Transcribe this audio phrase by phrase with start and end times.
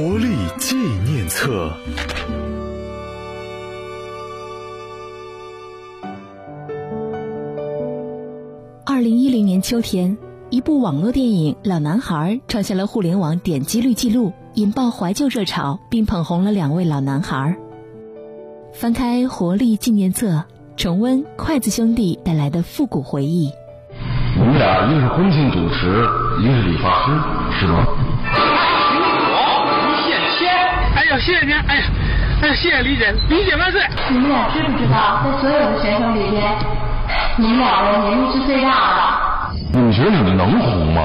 [0.00, 1.72] 活力纪念册。
[8.86, 10.16] 二零一零年秋天，
[10.50, 17.56] 一部网络电影《老男孩》创下了互联网点击率记录，引爆怀旧热潮，并捧红了两位老男孩。
[18.72, 20.28] 翻开《活力纪念册》，
[20.76, 23.50] 重温筷子兄弟带来的复古回忆。
[24.36, 25.88] 你们俩一个是婚庆主持，
[26.40, 27.10] 一个是理发师，
[27.58, 27.84] 是吗？
[31.08, 31.84] 呀，谢谢您，哎呀，
[32.42, 33.80] 哎呀，谢谢李姐，李姐万岁！
[34.10, 36.54] 你们俩知不知道，在所有的选手里边，
[37.38, 39.58] 你们两人年龄是最大的。
[39.72, 41.02] 你们觉得你们能红吗？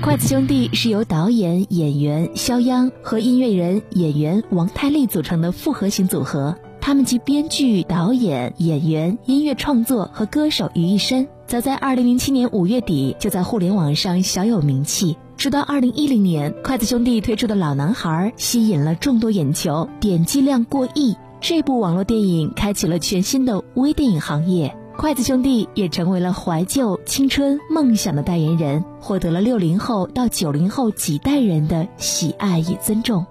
[0.00, 6.56] 筷子兄弟是由导演、演员肖央和音乐人、演员王太利组成的复合型组合。
[6.80, 11.26] 他们集编剧、导演、演员、音乐创作和歌手于一身。
[11.46, 15.16] 早在2007年5月底，就在互联网上小有名气。
[15.44, 21.14] 直到2010年，筷子兄弟推出的《老男孩》吸引了众多眼球，点击量过亿。
[21.38, 33.26] 这部网络电影开启了全新的微电影行业，筷子兄弟也成为了怀旧、青春、梦想的代言人，获得了六零后到九零后几代人的喜爱与尊重。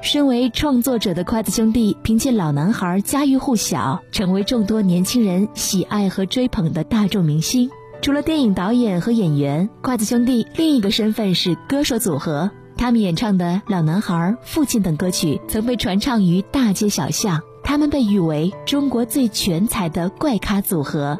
[0.00, 7.68] 身为创作者的筷子兄弟，凭借《老男孩》家喻户晓，成为众多年轻人喜爱和追捧的大众明星。
[8.04, 12.50] 除了电影导演和演员，筷子兄弟另一个身份是歌手组合。
[12.76, 21.18] 他们演唱的《老男孩》《父亲》等歌曲曾被传唱于大街小巷，他们被誉为中国最全才的怪咖组合。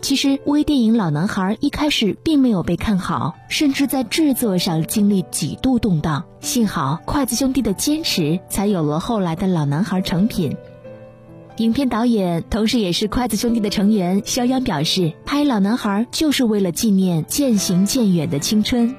[0.00, 6.24] 其实微电影《老男孩》一开始并没有被看好，甚至在制作上经历几度动荡。
[6.40, 10.56] 幸好筷子兄弟的坚持，才有了后来的老男孩成品。
[11.58, 18.96] 影片导演同时也是筷子兄弟的成员肖央表示，拍《老男孩》就是为了纪念渐行渐远的青春。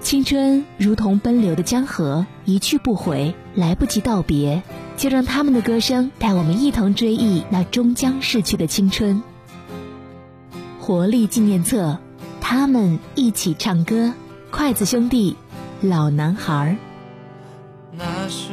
[0.00, 4.64] 青春如同奔流的江河，一去不回，来不及道别。
[4.96, 9.22] 就让他们的歌声带我们一同追忆那终将逝去的青春。
[10.80, 12.00] 活力纪念册，
[12.40, 14.12] 他们一起唱歌，
[14.50, 15.36] 筷子兄弟，
[15.80, 16.76] 老男孩。
[17.92, 18.52] 那是、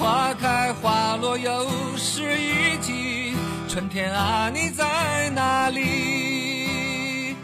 [0.00, 3.36] 花开花落又是一季，
[3.68, 7.36] 春天啊，你在哪里？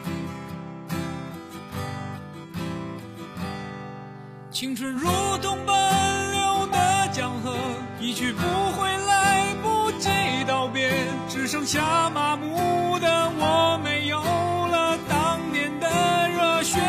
[4.51, 5.07] 青春如
[5.43, 7.55] 同奔流的江河，
[8.01, 8.41] 一去不
[8.73, 10.09] 回，来不及
[10.49, 10.91] 道别，
[11.29, 15.87] 只剩下麻木的我，没有了当年的
[16.31, 16.81] 热血。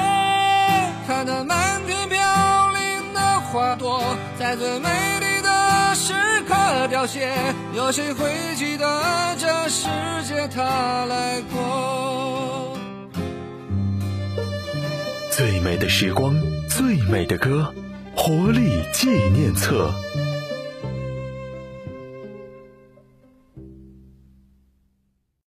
[1.06, 4.02] 看那满天飘零的花朵。
[4.40, 4.88] 在最美
[5.20, 5.27] 丽
[5.96, 6.14] 时
[6.48, 7.32] 刻凋谢，
[7.74, 9.88] 有谁会记得这世
[10.28, 12.78] 界它来过？
[15.32, 16.36] 最美的时光，
[16.70, 17.74] 最美的歌，
[18.16, 19.92] 活力纪念册。